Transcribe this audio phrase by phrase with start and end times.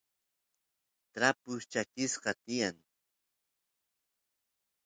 [1.13, 2.75] trapus chakisqa tiyan